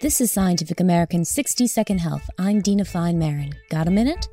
[0.00, 2.30] This is Scientific American's 60 Second Health.
[2.38, 3.54] I'm Dina Fine Maron.
[3.68, 4.28] Got a minute?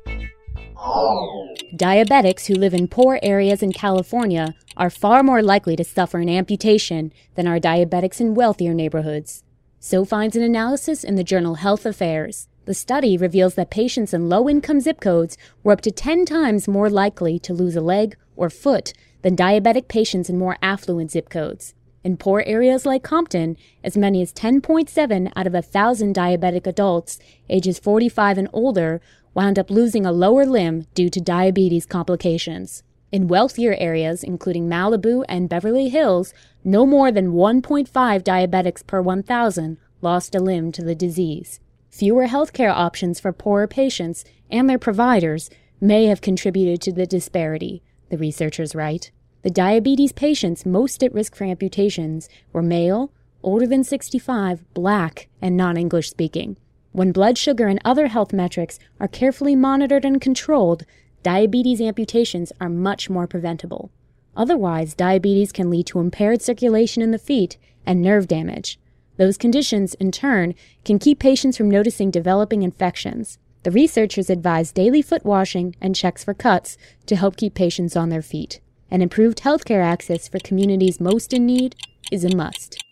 [1.74, 6.30] Diabetics who live in poor areas in California are far more likely to suffer an
[6.30, 9.44] amputation than are diabetics in wealthier neighborhoods.
[9.78, 12.48] So finds an analysis in the journal Health Affairs.
[12.64, 16.66] The study reveals that patients in low income zip codes were up to 10 times
[16.66, 21.28] more likely to lose a leg or foot than diabetic patients in more affluent zip
[21.28, 21.74] codes.
[22.04, 27.18] In poor areas like Compton, as many as 10.7 out of 1,000 diabetic adults
[27.48, 29.00] ages 45 and older
[29.34, 32.82] wound up losing a lower limb due to diabetes complications.
[33.10, 39.78] In wealthier areas, including Malibu and Beverly Hills, no more than 1.5 diabetics per 1,000
[40.00, 41.60] lost a limb to the disease.
[41.90, 47.82] Fewer healthcare options for poorer patients and their providers may have contributed to the disparity,
[48.10, 49.10] the researchers write.
[49.42, 55.56] The diabetes patients most at risk for amputations were male, older than 65, black, and
[55.56, 56.56] non English speaking.
[56.92, 60.84] When blood sugar and other health metrics are carefully monitored and controlled,
[61.22, 63.90] diabetes amputations are much more preventable.
[64.36, 68.78] Otherwise, diabetes can lead to impaired circulation in the feet and nerve damage.
[69.16, 73.38] Those conditions, in turn, can keep patients from noticing developing infections.
[73.64, 78.08] The researchers advise daily foot washing and checks for cuts to help keep patients on
[78.08, 78.60] their feet.
[78.90, 81.76] And improved healthcare access for communities most in need
[82.10, 82.82] is a must.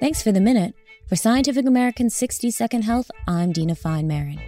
[0.00, 0.74] Thanks for the minute.
[1.08, 4.40] For Scientific American's 60 Second Health, I'm Dina Fine Maron.